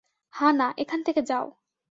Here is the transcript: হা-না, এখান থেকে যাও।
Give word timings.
হা-না, 0.33 0.67
এখান 0.77 0.99
থেকে 1.03 1.21
যাও। 1.21 1.45